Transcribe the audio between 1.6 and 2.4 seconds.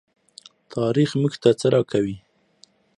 راکوي؟